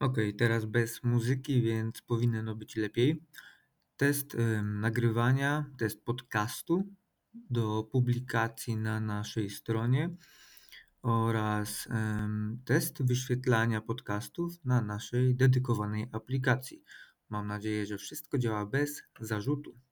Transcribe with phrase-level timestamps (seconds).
[0.00, 3.22] Okej, teraz bez muzyki, więc powinno być lepiej.
[3.96, 6.84] Test, em, nagrywania, test podcastu
[7.50, 10.16] do publikacji na naszej stronie
[11.02, 16.82] oraz, em, test wyświetlania podcastów na naszej dedykowanej aplikacji.
[17.28, 19.85] Mam nadzieję, że wszystko działa bez zarzutu.